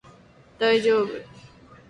[0.57, 1.13] 大丈夫